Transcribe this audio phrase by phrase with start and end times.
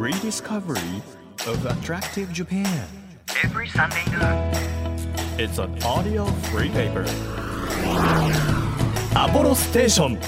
[0.00, 1.02] rediscovery
[1.46, 2.66] of attractive Japan.
[3.44, 4.50] every Sunday noon.
[5.38, 7.04] It's an audio free paper.
[9.14, 10.18] Apollo Station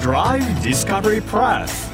[0.00, 1.88] Drive Discovery Press.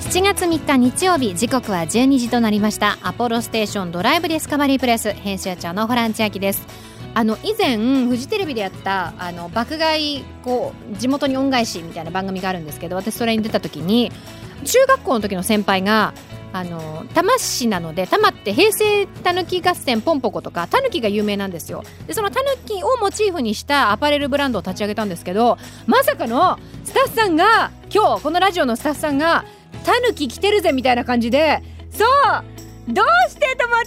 [0.00, 6.66] 7月3日日曜日時刻は12時となりましたアポロステーションドライブディスカバリープレス編集長のホラン千秋です
[7.14, 7.76] あの以前
[8.06, 14.10] フジテレビでやったあの爆買いこう地元に恩返しみたいな番組があるんですけど私それに出た時に
[14.64, 16.14] 中学校の時の先輩が
[16.54, 21.82] あの多摩市なので多摩って平成たぬき合戦ポンポコとかたぬきが有名なんですよ。
[22.06, 25.56] でそのたぬきをモチーフにしたアパレルブランドを立ち上げたんですけど
[25.86, 29.44] まさかのスタッフさんが今日このラジオのスタッフさんが
[29.84, 32.51] タヌキ来てるぜみたいな感じでそう
[32.88, 33.84] どうしてと思っ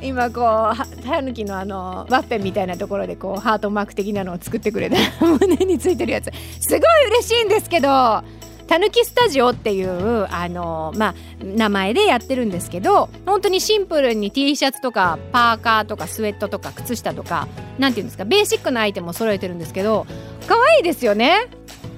[0.00, 0.06] て。
[0.06, 6.30] 今こうタヌキのあのワッペンみたいなところでこうハートマーク的なのを作ってくれて 胸についてるやつ。
[6.60, 8.22] すごい嬉しいんですけど
[8.66, 11.14] たぬきスタジオっていうあの、まあ、
[11.44, 20.06] 名前でやってるんですけど本当にシンプルに T シャツとかパーカーとかスウェットとか靴下とかなんていうんですかベーシックなアイテムを揃えてるんですけど
[20.46, 21.48] 可愛いですよね。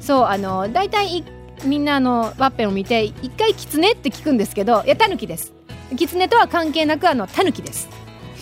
[0.01, 1.25] そうあの大体い
[1.65, 5.53] みんなあのワッペンを見て一回キツネって聞くんですけどいやタヌキです。
[5.97, 7.89] キツネとは関係なくあのタヌキです。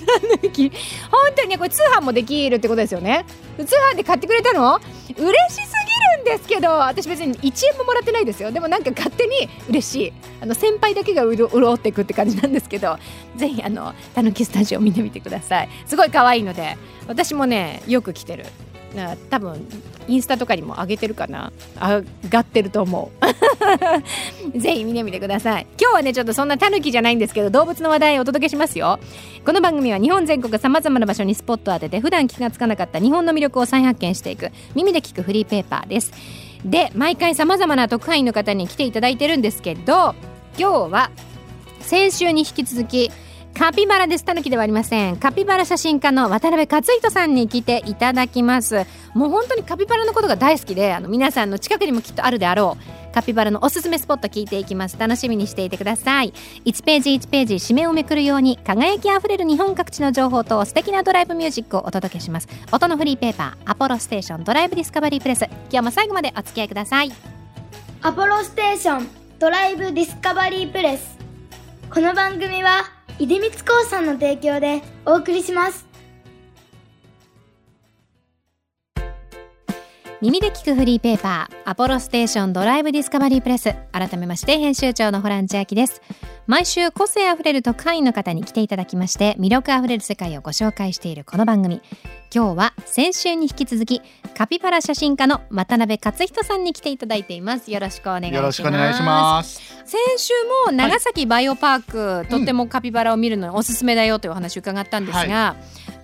[0.03, 3.25] 本当にねこれ通販もできるってことですよね。
[3.57, 4.81] 通販で買ってくれたの？
[5.09, 5.73] 嬉しす
[6.17, 8.51] ぎるんですけど私別に1円ももらってないですよ。
[8.51, 10.13] でもなんか勝手に嬉しい。
[10.41, 12.99] あの先輩だけが潤っていくって感じなんですけど
[13.37, 15.69] ぜひあのタヌキスタジオ見てみてください。
[15.87, 18.47] すごい可愛いので私もねよく来てる。
[19.31, 19.67] 多分
[20.09, 21.53] インスタとかにも上げてるかな。
[21.81, 23.11] 上がってると思
[24.55, 24.59] う。
[24.59, 25.67] ぜひ見てみてください。
[25.81, 28.99] 今日はねちょっとそんなタヌキじゃないんですけど動物の話題をお届けしますよ。
[29.45, 36.13] この番組は日本全国さまざまな場所にスポットを当てて普段気がつかなかった日本の魅力を再発見していく耳で聞くフリーペーパーです。
[36.65, 40.15] で毎回さまざまな特派員の方に来ていただいてるんですけど
[40.59, 41.11] 今日は
[41.81, 43.11] 先週に引き続き
[43.55, 44.25] カピバラです。
[44.25, 45.17] タヌキではありません。
[45.17, 48.87] カピバラ写真家の渡辺克人さんに来ていただきます。
[49.15, 53.15] もう本当にカピバラのことが大好きで、あの皆さんの近くにもきっとあるであろう。
[53.15, 54.99] カピバラのおすすめスポット聞いていきます。
[54.99, 56.33] 楽しみにしていてください。
[56.65, 62.49] 1ページ1ページ締めをめくるように輝きあふれる日本各地の情報と素敵なドライブミュージックをお届けします。
[62.73, 65.45] 音のフリーペーパー、アポロステーションドライブディスカバリープレス。
[65.71, 67.13] 今日も最後までお付き合いください。
[68.01, 69.09] アポロステーション
[69.39, 71.19] ドライブディスカバリープレス
[71.93, 72.85] この番組は
[73.19, 75.92] 出光興産の提供でお送りします。
[80.23, 83.75] 耳で聞くフリーペーパーアポロステーションドライブディスカバリープレス。
[83.91, 86.01] 改めまして編集長のホラン千秋です。
[86.47, 91.83] 毎週個性あふれる特派員の方に来ていただきまして魅力あふれる世界をご紹介しているこの番組。
[92.33, 94.01] 今日は先週に引き続き
[94.37, 97.73] カピバラ写真家の渡辺克人さんに来ていただいています。
[97.73, 98.37] よろしくお願いします。
[98.37, 99.61] よろしくお願いします。
[99.85, 100.33] 先週
[100.69, 105.57] も長崎バイオパーク、とってもカピバラを見るのにおすすめだよというお話を伺ったんですが、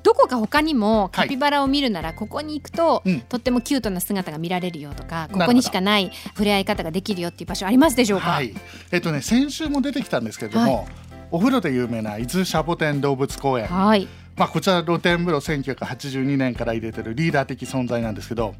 [0.09, 3.21] どこか他にもカピバラを見るならここに行くと、うん。
[3.21, 5.47] とってもキュートな姿が見られるよとかこほど。
[5.49, 8.55] こにしかない触れ合い方ができるよっていう場所ありますでしょうか、はい。
[8.91, 10.89] えっとね先週も出てきたんですけれども、
[11.31, 13.67] お風呂で有名な伊豆シャボテン動物公園。
[13.67, 14.09] はい。
[14.35, 18.55] まあこちら露天風呂1982年から入れてるリーダー的存在なんですけど。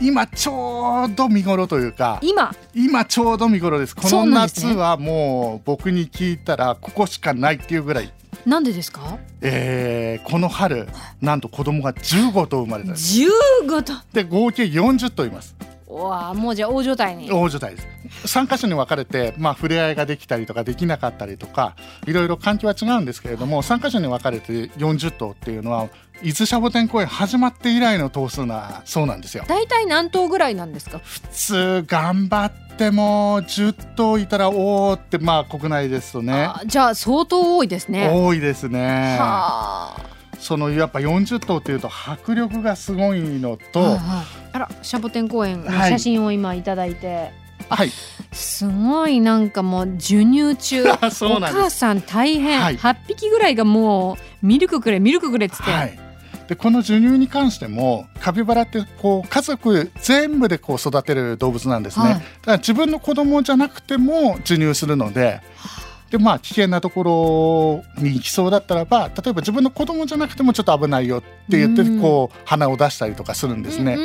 [0.00, 2.52] 今ちょうど見頃というか今？
[2.74, 3.96] 今ちょうど見頃です。
[3.96, 8.12] この夏はもう僕に聞いたらここしかないっていうぐらい、
[8.46, 9.18] なんでですか？
[9.40, 10.86] えーこの春
[11.20, 13.18] なんと子供が15頭生まれたんです。
[13.66, 15.54] 15とで合計40頭います。
[15.88, 17.30] うわもうじゃあ大所帯に。
[17.30, 17.88] 大所帯です
[18.24, 21.74] 3箇所に分かれて、まあ、触れ合いができたりとかできなかったりとか
[22.06, 25.88] いろいろ環境は違うんですけれども3箇所に分かれて40頭っていうのは
[26.22, 29.44] 伊豆シャボテン公園始まって以来の頭数なそうなんですよ。
[29.48, 30.98] 大体何頭ぐらいなんですか？
[30.98, 36.32] 普通頑張っても10頭いたらおおってまあ国内ですとね。
[36.44, 38.08] あじゃあ相当多いですね。
[38.12, 39.18] 多いですね。
[39.18, 40.14] はあ。
[40.38, 43.98] そのやっぱ40頭っていうと迫力がすごいのと、
[44.52, 47.32] あらシャボテン公園の写真を今いただいて、
[47.68, 47.90] はい、
[48.32, 50.84] すごいなんかもう授乳中。
[50.90, 50.96] お
[51.40, 52.76] 母さん大変、はい。
[52.76, 55.98] 8匹ぐらいがもうミルクくれミルクくれっつって、はい。
[56.48, 62.14] でこの授乳に関してもカピバラってこう家族全部でこう育てる動物なんですね、はい。
[62.14, 65.40] だから自分の子供じゃなくても授乳するので
[66.10, 72.00] でまあ危険なところに行きそうだったらば例えば自分の子供じゃなくてもちょっと危ないよって言ってうん。
[72.00, 73.96] こう鼻を出したりとかするんですね、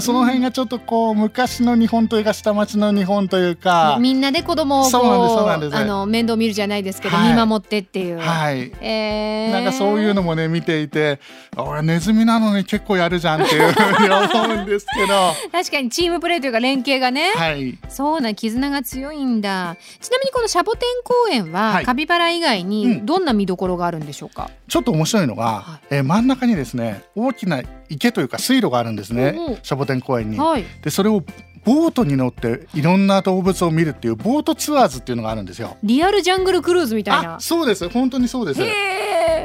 [0.00, 5.76] その辺がちょっとこう昔の日本というか下町の日本というか、みんなで子供をこそうなんですそうなんです。
[5.76, 7.34] あの面倒見るじゃないですけど、はい。
[7.34, 8.18] 見守ってっていう。
[8.18, 8.72] はい。
[8.80, 9.52] えー。
[9.52, 11.20] なんかそういうのもね見ていて
[11.56, 15.32] 俺ネズミなのに結構やるじゃんっていうふうに思うんですけど。
[15.52, 17.78] 確かにチームプレーというか連携がね、はい。
[17.88, 19.76] そうな絆が強いんだ。
[20.00, 21.84] ちなみにこのシャボテン公園は、はい。
[21.84, 22.68] カピバラ以外うん。
[22.68, 25.86] にどんな見どころがあるんでしょうか、ちょっと面白いのが、はい。
[25.90, 30.38] えー真ん中にですね大きな池というか水路があるんですね、シャボテン公園に。
[30.38, 30.64] はい。
[30.82, 31.22] でそれを
[31.64, 35.76] ボートに乗っていろんな動物を見るっていうボートツアーズっていうのがあるんですよ。
[35.82, 38.60] リアルジャングルクルーズみたいなあそうです本当にそうです。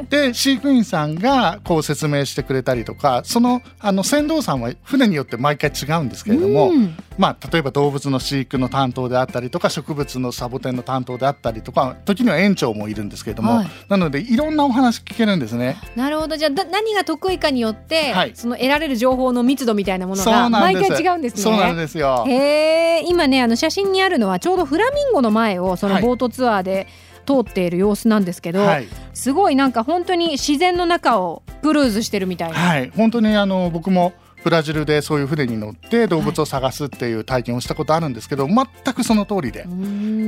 [0.09, 15.77] で飼育員さんがこう説明してくれたりとかそのあの船頭さんは船によって毎回違うんですけれども、うんまあ、例えば動物の飼育の担当であったりとか植物のサボテンの担当であったりとか時には園長もいるんですけれども、はいなのでいろんなお話聞けるんですね。
[15.95, 21.41] なるほどじゃあだ何が得意かによって、はいその得られる情報の密度みたいなものが毎なんです回違うんですね。
[21.41, 22.08] そうなんですよ。
[22.27, 26.03] へえ今ねあの写真にあるのはちょうどフラミンゴの前をそのはい。
[26.03, 26.87] ボートツアーで
[27.25, 32.55] 通っている様子なんですけど、はい、すごいなんか本当に自然の中をクルーズしてるみたいな。
[32.55, 34.13] はい、本当にあの僕も
[34.43, 39.65] ブラジルでそういう船に乗って動物を探すっていう体験をしたことあるんですけど、全くその通りで。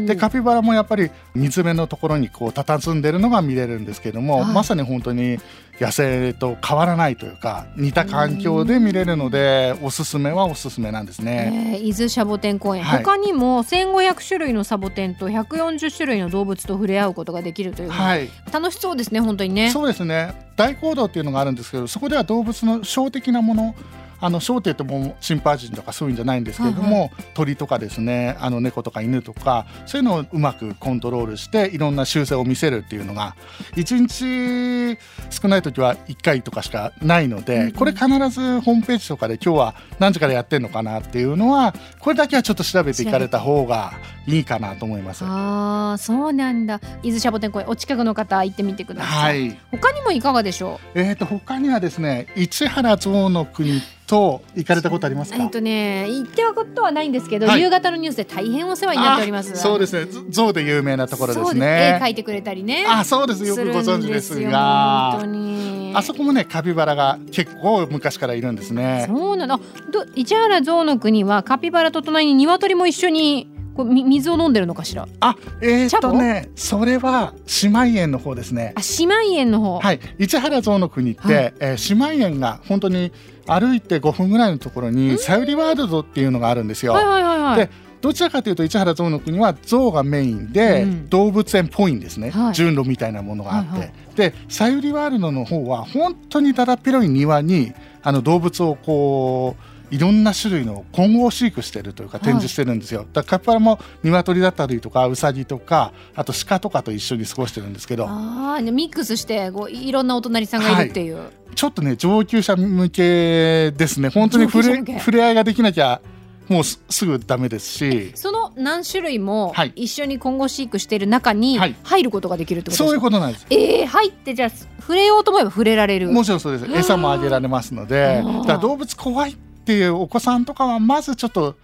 [0.05, 4.53] でカピバラもやっぱり水辺のところにこう佇んでるのが見れるんですけども、はい。
[4.53, 5.39] まさに本当に
[5.81, 11.73] 野生と変わらないというか似た環境で見れるのでおすすめはおすすめなんですね。
[11.75, 13.03] えー伊豆シャボテン公園、はい。
[13.03, 19.71] 他にも1500種類のサボテンと140種類の動物と触れ合うことができるという、はい、楽しそうですね本当にね。
[19.71, 20.51] そうですね。
[20.55, 23.75] 大講堂っていうのがあるんですけどそこでは動物の小的なもの
[24.21, 33.35] あの小って言ってもチンパンジーとかそういうんじゃないんですけれども、鳥とかですねあの猫とか犬とかそういうのをうまくコントロールしていろんな習性を見せるっていうのが
[33.75, 43.93] 1日少ない時は1回とかしかないので、これ必ずホームページとかで今日は何時からやってるのかなっていうのはこれだけはちょっと調べていかれた方が
[44.27, 45.23] いいかなと思います。
[45.25, 46.79] あーそうなんだ。
[47.01, 49.59] 伊豆シャボテン公園お近くの方行ってみてください、はい。
[49.71, 55.37] 他にもいかがでしょえー、と他にはですね市原象の国と行かれたことありますか？
[55.37, 57.61] うえっとね行ってはことはないんですけど、はい。
[57.61, 59.53] 夕方のニュースで大変お世話になっております。
[59.53, 60.11] あそうですね。
[60.11, 61.63] ぞ象で有名なところですそうです。
[61.63, 62.85] 絵ね描いてくれたりね。
[62.87, 63.45] あそうです。
[63.45, 65.13] よくご存知ですが。
[65.13, 65.93] よ本当に。
[65.95, 69.05] あそこもねカピバラが結構昔からいるんですね。
[69.07, 69.59] そうなの。
[69.91, 75.07] ど市原象の国はカピバラと隣に鶏も一緒にこうみ水を飲んでるのかしら？
[75.19, 77.33] あえっとねそれは
[77.63, 78.73] 姉妹園の方ですね。
[78.75, 79.99] あ姉妹園の方、はい。
[80.19, 81.53] 市原象の国って、はい。
[81.59, 83.11] えー姉妹園が本当に
[83.47, 87.57] 歩いて5分ぐらいのところにさゆりワールドっていうのがあるんですよ、はいはいはいはい。
[87.57, 87.69] で
[88.01, 91.09] どちらかというと市原象の国は象がメインで、うん。
[91.09, 92.53] 動物園っぽいんですね、はい。
[92.53, 93.93] 順路みたいなものがあって、はいはい。
[94.15, 97.73] でさゆりワールドの方は本当にだだっ広い庭に
[98.03, 108.07] あの動物をこういろんな種類の混合飼育してるというか展示してるんですよ、だからカピバラも鶏だったりとかウサギとかあと鹿とかと一緒に過ごしてるんですけど。
[108.09, 114.09] あミックスしてこういろんなお隣さんがいるっていう、ちょっとね上級者向けですね。
[114.09, 116.01] 本当に触れ触れ合いができなきゃ
[116.47, 118.11] もうすすぐダメですし。
[118.15, 119.73] その何種類もはい。
[119.75, 121.75] 一緒に混合飼育している中にはい。
[121.83, 123.45] 入ることができるってことそうですか、いうことなんです。
[123.49, 124.49] えー、入ってじゃあ
[124.79, 126.11] 触れようと思えば触れられる。
[126.11, 126.71] もちろんそうです。
[126.71, 128.23] 餌もあげられますので。
[128.47, 131.55] だ動物怖いっていうお子さんとかはまずちょっと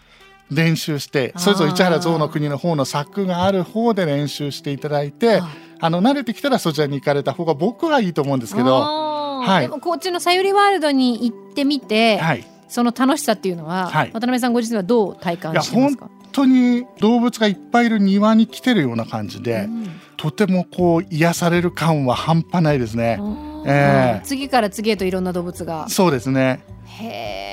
[0.50, 5.48] 練習してそれぞれ市原象の国の方の柵がある方で練習していただいてあ
[5.80, 9.62] あの慣れてきたらそちらに行かれた方が僕はいいと思うんですけど、はい。
[9.64, 14.12] でもこっちのさゆりワールドに行ってみて、はい、その楽しさっていうのは、はい。
[14.12, 16.06] 渡辺さんご自身はどう体感してますか？
[16.06, 19.88] 本当に動物がいっぱいいる庭に来てるような感じで、うん
[20.18, 23.20] とてもこう癒される感は半端ないですね。
[23.68, 24.26] ええ。
[24.26, 25.88] 次から次へといろんな動物が。
[25.90, 26.64] そうですね。
[26.86, 27.47] へえ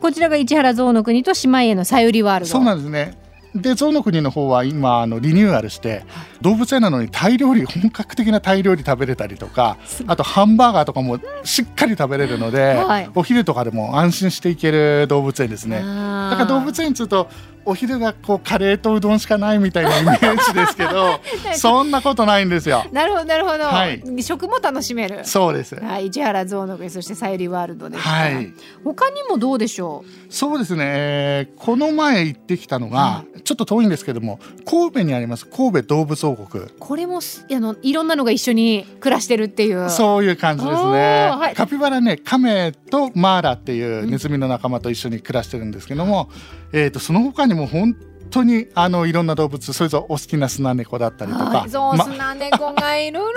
[0.00, 2.50] こちらが市原象の国と姉妹へのさゆりワールド。
[2.50, 3.18] そうなんですね。
[3.54, 6.04] で象の国の方は今あのリニューアルして
[6.40, 9.76] 動物園なのにタイ料理本格的なタイ料理食べれたりとか
[10.06, 13.10] あとハンバーガーとかもしっかり食べれるので、はい。
[13.14, 15.78] お昼とかでも安心していける動物園ですね。
[15.78, 17.28] だから動物園っつうと
[17.70, 21.20] お昼がこうカレーとうどんしかないみたいなイメージですけど
[21.54, 22.84] そんなことないんですよ。
[22.90, 24.22] なるほどなるほど、はい。
[24.22, 25.24] 食も楽しめる。
[25.24, 25.76] そうです。
[25.76, 26.06] はい。
[26.06, 28.52] 市原象の国そしてさゆりワールドですはい。
[28.82, 36.64] 他にもどうでしょそうですね、えーこの前行ってきたのが、ちょっと遠いんですけども神戸にあります神戸動物王国。
[36.64, 39.90] うこれもすあのいろんなのが一緒に暮らしてるっていう。
[39.90, 41.54] そういう感じですおね、ーはい。
[41.54, 46.30] カピバラねカメとマーラっていうネズミの仲間と一緒に暮らしてるんですけども、
[46.72, 47.96] えー、とその他にも本
[48.30, 53.30] 当にあのいろんな動物それぞれお好きなスナネコだったりとか、はいそうまスナネコがいるのよ。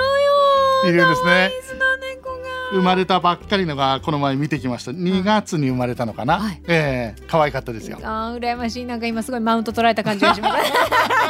[0.85, 1.51] いるんですね。
[2.73, 4.91] 生まれたばっかりのがこの前見てきました。
[4.91, 6.61] 2月に生まれたのかな、はい。
[6.67, 7.99] ええ可愛かったですよ。
[8.01, 8.85] あー羨ましい。
[8.85, 10.55] なんか今すごいマウント取られた感じがします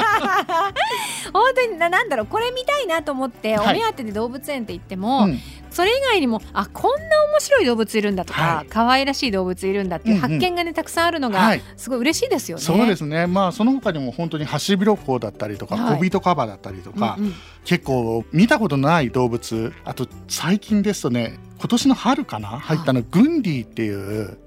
[1.89, 3.77] ななんだろうこれ見たいなと思って、はい。
[3.77, 5.39] お目当てで動物園って言っても、うん。
[5.71, 8.67] それ以外にもあこんな面白い動物いるんだとか、はい。
[8.69, 10.29] 可愛らしい動物いるんだっていううんうん。
[10.29, 11.61] 発見がね、たくさんあるのが、はい。
[11.77, 12.63] すごい嬉しいですよね。
[12.63, 13.27] そうですね。
[13.27, 15.95] まあその他にも本当にハシビロコウだったりとか、はい。
[15.95, 17.33] コビトカバだったりとか、うんうん。
[17.65, 24.37] 結構見たことない動物あと最近ですとね今年の春かな入ったのグンディっていう。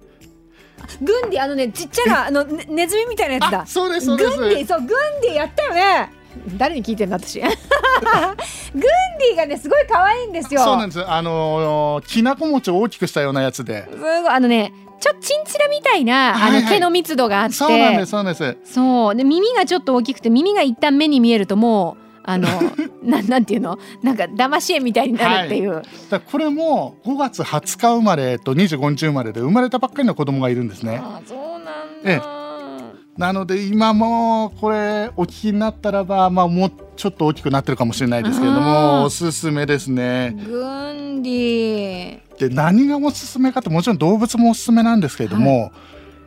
[1.00, 3.61] グンディあのねちっちゃなあのねネズミみたいなやつだ。
[3.62, 3.66] あ。
[3.66, 4.37] そうですそうです。
[4.38, 4.88] グンディそうグン
[5.23, 6.12] ディやったよね。
[6.57, 7.40] 誰に聞いてんだ私。
[7.40, 7.50] グン
[8.81, 10.62] ディがねすごい可愛いんですよ。
[10.62, 11.05] そうなんです。
[11.11, 13.88] あのーきなこ餅を大きくしたようなやつで。
[13.90, 16.61] すごいあのねちょっとチンチラみたいな、はいはい。
[16.61, 17.55] あの毛の密度があって。
[17.55, 18.57] そうなんですそうなんです。
[18.64, 19.14] そう。
[19.14, 22.49] で耳がちょっと大きくて耳が一旦目に見えるともうあの
[23.05, 23.78] ななんていうの？
[24.02, 31.00] なんか騙し絵みたいになるっていう、だからこれも5月20日生まれと25日生まれで生まれたばっかりの子供がいるんですね。
[31.00, 32.23] あそうなんえだ、
[33.16, 40.37] なので今もこれお聞きになったらばまあもうちょっと大きくなってるかもしれないですけれどもおすすめですね。
[40.46, 45.73] グンディで何がおすすめかってもちろん動物もおすすめなんですけれども、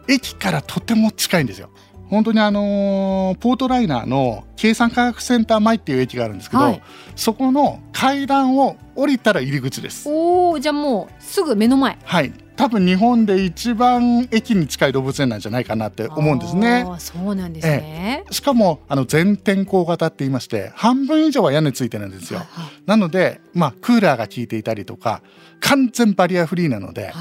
[0.08, 1.70] 駅からとても近いんですよ
[2.10, 6.82] 本当にあのーポートライナーの計算科学センター前っていう駅があるんですけど、はい。
[7.16, 10.10] そこの階段を降りたら入り口です。
[10.10, 11.98] おおじゃあもうすぐ目の前。
[12.04, 12.34] はい。
[12.56, 16.86] 多分日本で一番駅に近い動物園なんじゃないかなって思うんですね。
[16.98, 22.40] そうなんですね、しかもあの全天候型って言いまして半分以上は屋根ついてるんですよ。
[22.40, 22.72] はいはい。
[22.86, 25.22] なのでまあクーラーが効いていたりとか
[25.62, 27.14] 完全バリアフリーなので、はい。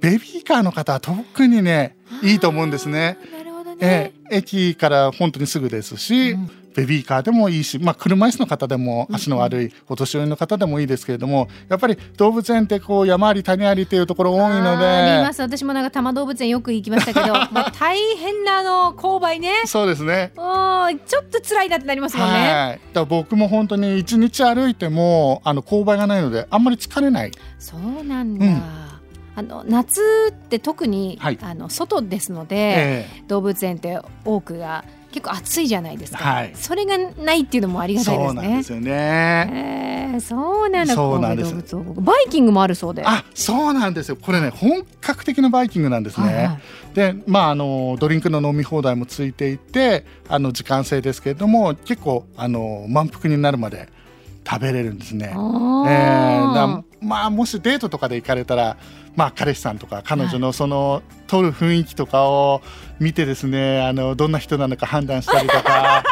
[0.00, 3.16] ベビーカーの方は特にねいいと思うんですね。
[3.80, 17.46] ええ駅から本当にすぐですし、うんベビーカーでもいいし、まあ、車椅子の方でも足の悪いお年寄りの方でもいいですけれどもやっぱり動物園ってこう山あり谷ありっていうところ多いのあーありまです私もなんか多摩動物園よく行きましたけど もう
[17.78, 20.32] 大変なあの勾配ねそうですね。
[20.36, 20.40] う
[20.92, 22.34] んちょっと辛いなってなりますもんね。
[22.34, 27.32] はい、だ僕も本当に一日歩いてもあの勾配がないのであんまり疲れない。
[27.58, 28.46] そうなんだ。
[28.46, 28.62] うん
[29.34, 31.38] あの夏って特に、はい。
[31.40, 36.52] あの外ですので、え動物園って多くが結構暑いじゃないですか、はい。
[36.54, 38.34] それがないっていうのもありえがたいですね。
[38.34, 39.50] そうなんですよね。
[39.52, 41.54] えーそうなんだそうなんです。
[41.98, 43.04] バイキングもあるそうで。
[43.06, 44.16] あそうなんですよ。
[44.20, 46.26] これね本格的なバイキングなんですね。
[46.26, 46.60] はいはい。
[46.94, 53.88] でまああのドリンクの飲み放題もついていてあの時間制ですけれども結構あの満腹になるまで
[54.50, 55.32] 食べれるんですね。
[55.34, 58.76] あえーまあもしデートとかで行かれたら
[59.16, 62.60] まあ彼氏さんとか彼女のその撮る雰囲気とかを
[62.98, 66.02] 見てですねあのどんな人なのか判断したりとか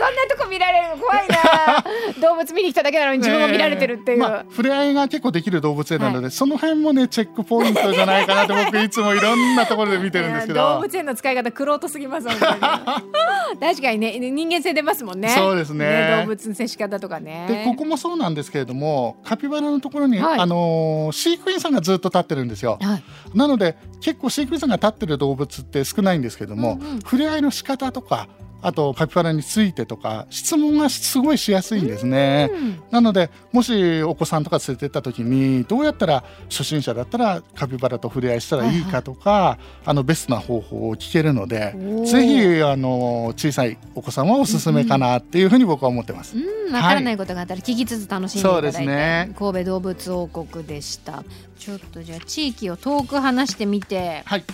[0.00, 1.84] そんなとこ見られるの怖いな。
[2.26, 10.80] 動物見に来ただけなのに自分も見られてるっていう、まあ、触れ合いが結構できる動物園なので、その辺もねチェックポイントじゃないかなと僕いつもいろんなところで見てるんですけいや動ど。
[10.80, 14.18] 物園の使い方くろうとすぎます確かにね。
[14.18, 15.28] 人間性出ますもんね。
[15.28, 16.22] そうですね。
[16.22, 17.44] 動物の接し方とかね。
[17.48, 20.38] でここもそうなんですけれどもカピバラのところに、はい。
[20.40, 22.78] あのー飼育員さんがずっと立ってるんですよ。
[22.80, 23.02] はい。
[23.34, 27.00] なので結構飼育員さんが立ってる動物って少ないんですけども、うんうん。
[27.00, 28.28] 触れ合いの仕方とか
[28.62, 32.50] あとカピバラについてとか質問がすごいしやすいんですね。
[32.52, 32.82] うん。
[32.90, 41.74] なのでもしお子さんとか連れてった時にどうやったら初心者だったらカピバラと触れ合いしたらいいかとか、あのベストな方法を聞けるので
[42.06, 46.36] ぜひあの小さいお子さんはおすすめかなっていうふうに僕は思ってます。
[46.36, 49.34] うん、わからないことがあったら聞きつつ楽しんでいただいて、そうですね。
[49.38, 51.24] 神戸動物王国でした。
[51.58, 54.22] ちょっとじゃあ地域を遠く離してみて。
[54.24, 54.44] はい。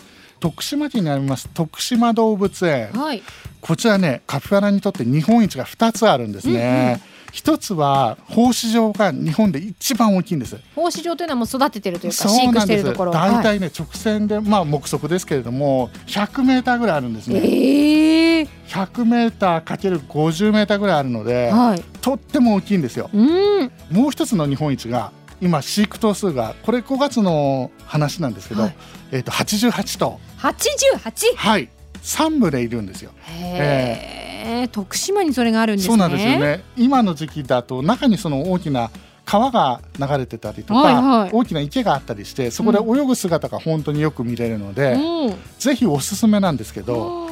[0.41, 2.91] 徳島県にあります徳島動物園。
[2.93, 3.23] はい
[3.61, 7.01] こちらねカピバラにとって日本一が2つあるんですね。
[7.33, 10.57] 一つは放飼場が日本で一番大きいんです。
[10.75, 12.61] 放飼場というのはもう育ててるというか飼育。
[12.61, 17.49] してるところ大体ね、直線でまあ目測ですけれども100メーターぐらいあるんですはい、ね。
[17.49, 23.11] ええ100メーターかける50メーターぐらいあるので、はいとっても大きいんですよ。
[23.13, 28.77] うんもう一つの日本一が今飼育頭数がこれ5月の話なんですけど、はい
[29.13, 31.69] えっ、と88頭88はい
[32.07, 33.11] 3群れいるんですよ。
[33.25, 35.89] へえ徳島にそれがあるんですね。
[35.89, 36.63] そうなんですよね。
[36.77, 38.91] 今の時期だと中にその大きな
[39.25, 41.31] 川が流れてたりとか、はいはい。
[41.33, 45.35] 大きな池があったりしてそこで泳ぐ姿が本当によく見れるので、うん。
[45.59, 47.27] ぜひおすすめなんですけど、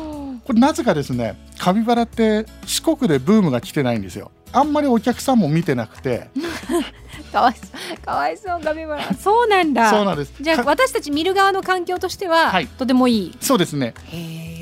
[0.45, 4.33] これなぜかですねカピバラって四国でブームが来てないんですよ。
[4.51, 6.31] あんまりお客さんも見てなくて
[7.35, 7.99] かわいそう。
[8.01, 9.13] かわいそうカピバラ。
[9.19, 9.91] そうなんだ。
[9.91, 10.33] そうなんです。
[10.41, 13.37] じゃあか私たち見る側の環境としては、はいとてもいい。
[13.41, 13.95] そうですね。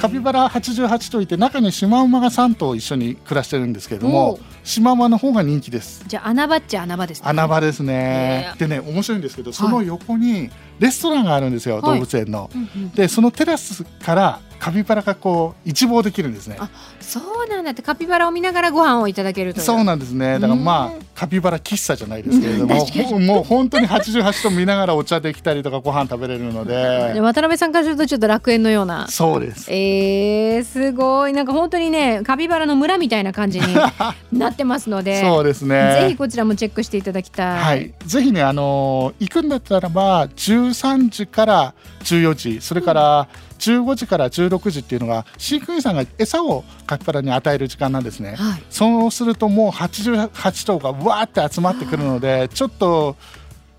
[0.01, 4.45] カピバラ88頭いて中にシマウマが3頭一緒に暮らしてるんですけれどおもう。
[4.65, 6.05] シマウマの方が人気です。
[6.07, 7.29] じゃあ穴場っちゃ穴場ですね。
[7.29, 8.53] 穴場ですね。
[8.55, 8.59] へ。
[8.59, 11.83] でね面白いんですけどその横にレストランがあるんですよ、はい。
[11.83, 12.51] 動物園の。
[12.55, 12.91] うんうん。
[12.91, 16.57] でそのテラスからカピバラがこう一望できるんですね。
[16.61, 17.73] あそうなんだ。
[17.73, 20.35] ってカピバラを見ながらご飯をいただけるとそうなんですね。
[20.35, 27.13] だからまうんあカピバラ喫茶じゃないですけれどももう本当に88と見ながらお茶できたりとかご飯食べれるので。
[27.15, 29.09] で渡辺さんからするとちょっと楽園のような。
[29.09, 29.69] そうです。
[29.69, 31.33] えー、すごい。
[31.33, 33.67] なんか本当にねカピバラの村みたいな感じに
[34.33, 37.59] なってますのでそうですぜひねこちらもチェックしていただきたい。
[37.59, 37.93] はい。
[38.07, 43.29] ぜひねあのー行くんだったらば13時から14時それから
[43.63, 48.35] 15時から16時っていうのが飼育員さんが餌をカピバラに与える時間なんですね。
[48.35, 48.63] はい。
[48.71, 53.17] そうするともう88頭がわーって集まってくるのでちょっと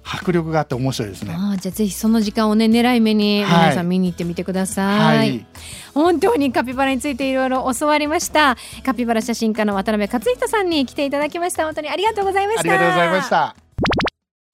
[0.06, 1.34] 迫力があって面白いですね。
[1.34, 3.60] あーじゃあぜひその時間をね狙い目にはい。
[3.64, 5.46] 皆さん見に行ってみてください、はい、
[5.94, 8.56] 本当にカピバラについていろいろ教わりました。
[8.86, 11.66] カピバラ写真家の渡辺克人さんに来ていただきました。
[11.66, 12.62] 本当にありがとうございました。
[12.62, 13.56] ありがとうございました。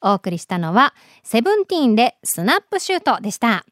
[0.01, 0.93] お送りしたのは
[1.23, 3.65] セブンティーンでスナップシュートでした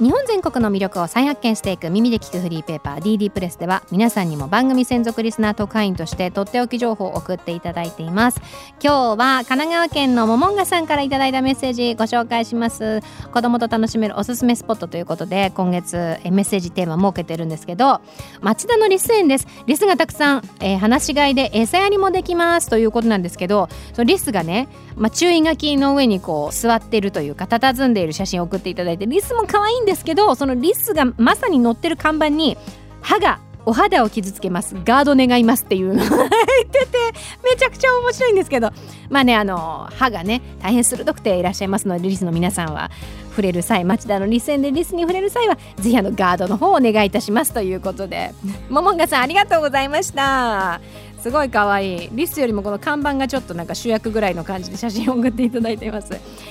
[0.00, 8.40] 日本全国の魅力を再発見していく耳で聞くフリーペーパー DD プレスでは皆さんにも番組専属リスナー特派員としてとっておき情報を送っていただいています。
[8.82, 13.02] 今日は神奈川県のももんがさんからいただいたメッセージご紹介します。
[13.32, 18.00] 子供と楽しめるおすすめスポットということで今月えメッセージテーマ設けてるんですけど
[18.40, 19.46] 町田のリス園です。
[19.66, 22.68] リスがたくさん、えー放し飼いで餌やりもできます。
[22.68, 32.56] ということなんですけどそのリスがねまあ、注意書きの上にこう座っているというか佇んでいる写真を送っていただいてリスも可愛いんですけどそのリスがまさに乗ってる看板に
[33.00, 34.74] 歯がお肌を傷つけます。
[34.84, 36.98] ガード願いますっていうのが 入ってて
[37.42, 38.70] めちゃくちゃ面白いんですけど。
[39.08, 42.90] まあねあの歯がね大変鋭くていらっしゃいますのでリスの皆さんは
[43.30, 48.34] 触れる際町田のリス園でリスに触れる際はぜひあのガードの方をお願いいたしますということで。
[48.68, 50.80] ももんがさんありがとうございました。
[51.24, 52.08] すごい可愛い。
[52.12, 56.08] リスよりもこの看板がちょっとなんか主役ぐらいの感じで写真を送っていただいています。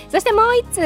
[0.09, 0.79] そしてもう一つ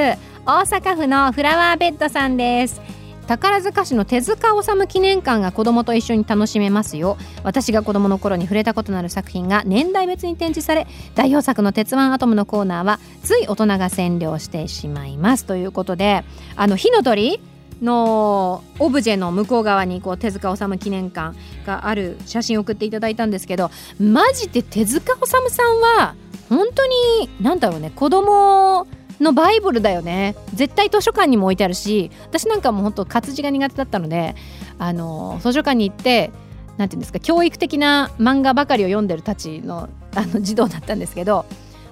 [0.46, 2.82] 大阪府のフラワーベッドさんです。
[3.28, 7.16] 宝塚市の手塚治虫記念館が子供と一緒に楽しめますよ。
[7.46, 15.46] 私が子供の頃に触れたことのある作品が年代別に展示され代表作の「鉄腕アトム」のコーナーはつい大人が占領してしまいます。
[15.46, 16.26] ということで
[16.58, 17.40] あの火の鳥
[17.82, 26.16] のオブジェの向こう側にこう手塚治虫記念館がある写真を送っていただいたんですけどマジで手塚治虫さんは
[26.50, 28.88] 本当に何だろうね子供
[29.20, 30.36] のバイブルだよね。
[30.54, 34.36] 絶対図書館にも置いてあるし私なんかも本当活字が苦手だったので
[34.78, 36.32] あの図書館に行って
[36.78, 41.46] なんていうんですか教育的な漫画ばかりを読んでるたちのあの児童だったんですけど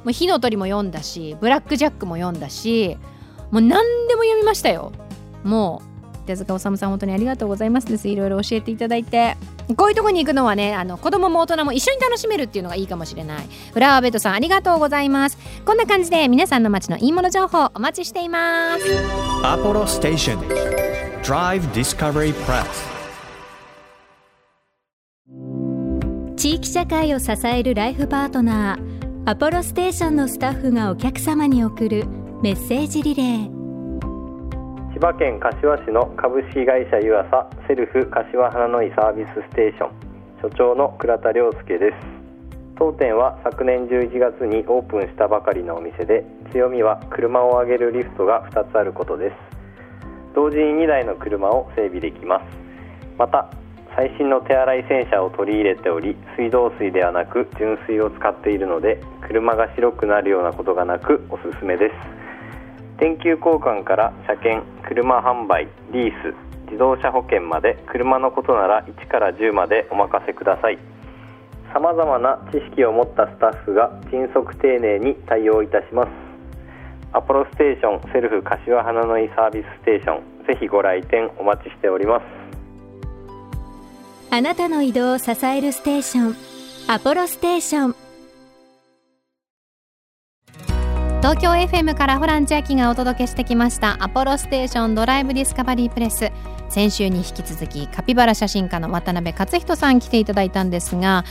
[0.04, 2.98] もう火の鳥も読んだしブラック・ジャックも読んだし
[3.52, 4.92] もう何でも読みましたよ。
[5.46, 8.10] もう手塚治虫さん本当にありがとうございますです。
[8.10, 9.38] いろいろ教えていただいて。
[9.78, 13.48] こういうとこに行くのはねあの子供も大人も一緒に楽しめるっていうのがいいかもしれない。
[13.74, 15.38] フラワーベッドさんありがとうございます。
[15.66, 18.86] こんな感じで皆さんの街のいいもの情報お待ちしています。
[19.44, 20.38] Apollo Station
[21.24, 22.66] Drive Discovery Press
[26.36, 32.06] 地域社会を支えるライフパートナーアポロステーションのスタッフがお客様に送る
[32.44, 33.55] メッセージリレー
[34.96, 39.92] 千葉県柏市の株式会社湯浅セルフ柏花の井サービスステーション
[40.42, 41.96] 所長の倉田亮介です。
[42.80, 49.36] 当店は昨年11月にオープンしたばかりのお店で強みは車を上げるリフトが2つあることです。
[50.34, 52.46] 同時に2台の車を整備できます。
[53.18, 53.52] また
[53.98, 62.25] 最新の手洗い洗車を取り入れており水道水ではなく純水を使っているので車が白くなるようなことがなくおすすめです。
[63.00, 66.34] 電球交換から車検車販売リース
[66.66, 70.80] 自動車保険まで車のことなら1から10までお任せください。
[71.74, 76.10] さまざまな知識を持ったスタッフが迅速丁寧に対応いたします。
[77.12, 82.24] アポロステーションセルフ柏花の井サービスステーションぜひご来店お待ちしております。
[84.32, 86.36] あなたの移動を支えるステーション
[86.88, 88.05] アポロステーション。
[91.26, 96.32] 東京 FM からホラン千秋がお届けしてきましたアポロステーションドライブディスカバリープレス。
[96.70, 101.26] 先週に引き続きカピバラ写真家の渡辺克人さん来ていただいたんですが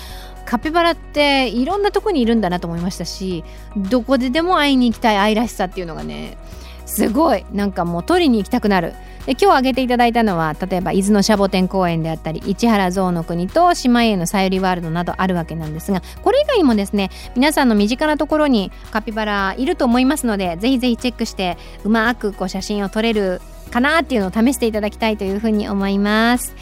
[0.47, 3.45] カピバラっていろんなとこにいるんだなと思いましたし
[3.77, 6.39] どこででも会いに行きたい愛らしさっていうのがね
[6.87, 7.45] すごい。
[7.53, 8.95] なんかもう取りに行きたくなる。
[9.27, 26.55] で今日挙げていただいたのは例えば伊豆のシャボテン公園であったり市原象の国と島へのさゆりワールドなどあるわけなんですがこれ以外にもですね皆さんの身近なところにカピバラいると思いますのでぜひぜひチェックしてうまくこう写真を撮れるかなっていうのを試していただきたいというふうに思います。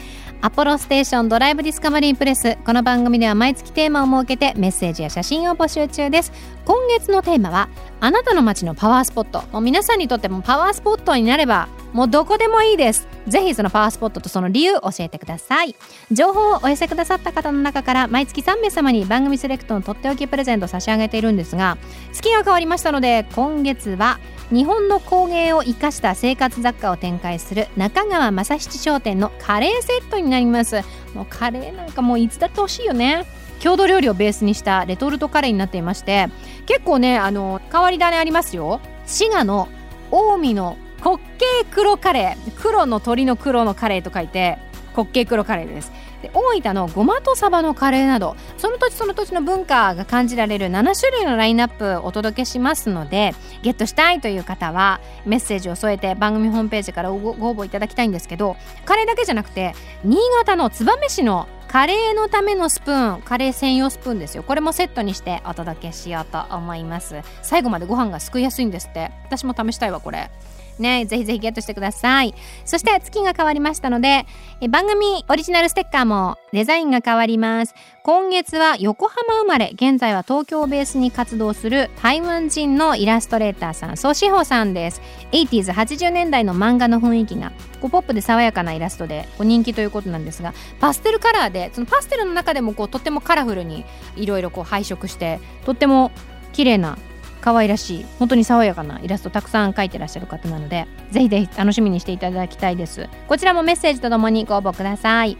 [0.45, 2.57] アポロステーションドライブディスカバリープレス。
[2.65, 6.33] この番組では毎月テーマを設けてメッセージや写真を募集中です。
[6.65, 7.69] 今月のテーマは
[8.01, 9.41] あなたの街のパワースポット。
[9.53, 13.07] もう皆さんにとってもパワースポットになればもうどこでもいいです。
[13.27, 15.75] ぜひそのパワースポットとその理由教えてください。
[16.11, 21.77] 情報をお寄せくださった方の中から毎月3名様に番組セレクトのとっておきプレゼントを差し上げているんですが
[22.11, 24.19] 月が変わりましたので今月は
[24.51, 30.81] 日本の工芸を生かした生活雑貨を展開する中川正七商店のカレーセットになります。
[31.13, 33.25] もうカレーなんかもういつだって欲しいよね。
[33.59, 36.27] 郷土料理をベースにしたレトルトカレーになっていまして
[36.65, 38.79] 結構ねあの変わり種ありますよ。
[39.05, 39.69] 滋賀の
[40.11, 42.61] 近江の滑稽黒カレー。
[42.61, 44.57] 黒の鳥の黒のカレーと書いて
[44.95, 45.91] 滑稽黒カレーです。
[46.21, 64.43] で大分のごまとサバのカレーなどその土地その土地の文化が感じられる7種類のラインナップをお届けしますのでゲットしたいという方はメッセージを添えて番組ホームページからごご応募いただきたいんですけどカレーだけじゃなくて新潟の燕市のカレーのためのスプーンカレー専用スプーンですよ。
[64.43, 67.21] これもセットにしてお届けしようと思います。
[67.41, 69.11] 最後までご飯がすくいやすいんですって。
[69.25, 70.29] 私も試したいわこれ。
[70.79, 72.33] ね、ぜひぜひゲットしてください。
[72.65, 74.25] そして月が変わりましたので、
[74.61, 77.75] え番組オリジナルステッカーもデザインが変わります。
[78.03, 85.01] 今月は横浜生まれ、現在は東京をベースに活動する台湾人のイラストレーターさん、ソシホさんです。
[85.31, 96.11] 80s、80年代の漫画の雰囲気がこうポップで爽やかなイラストでこう人気ということなんですが、パステルカラーで、そのパステルの中でもこうとってもカラフルにいろいろこう配色して、とっても
[96.51, 96.97] 綺麗な
[97.43, 103.09] 可愛らしい本当に爽やかなイラストたくさん描いてらっしゃる方なのでぜひぜひ楽しみにしていただきたいです。
[103.27, 105.37] こちらもメッセージとともにご応募ください。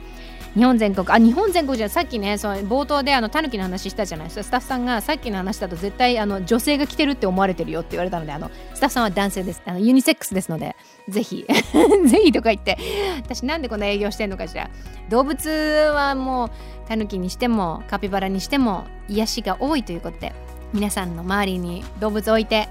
[0.53, 4.27] 日本全国あ日本全国じゃさっきねその冒頭であのタヌキの話したじゃない。
[4.27, 9.61] ですかスタッフさんがさっきの話だと絶対あの女性が着てるって思われてるよって言われたのであのスタッフさんは男性です。
[9.65, 10.75] あのユニセックスですので
[11.07, 11.45] ぜひ
[12.05, 12.77] ぜひとか言って。
[13.23, 14.69] 私なんでこんな営業してんのかしら。
[15.09, 15.49] 動物
[15.95, 16.49] はもう
[16.85, 20.33] タヌキにしてもカピバラにしても癒しが多いということで
[20.73, 22.67] 皆さんの周りに動物置いて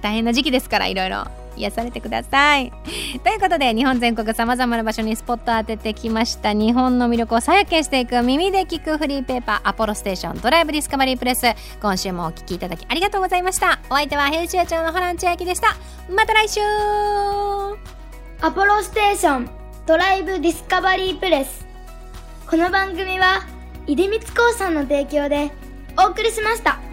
[0.00, 1.24] 大変な時期ですからいろいろ
[1.56, 2.72] 癒されてください。
[3.24, 6.52] ということで日本全国さまざまな場所にスポット当ててきました。
[6.52, 11.46] 日本の魅力を再発見していく耳で聞くフリーペーパーアポロステーションドライブディスカバリープレス。
[11.80, 13.80] 今週もお聞きいただきありがとうございました。
[13.90, 15.76] お相手は編集長のホラン千秋でした。
[16.10, 16.60] また来週。
[18.40, 19.50] アポロステーション
[19.86, 21.66] ドライブディスカバリープレス。
[22.48, 23.42] この番組は
[23.86, 25.50] 出光興産の提供で
[25.98, 26.87] お送りしました。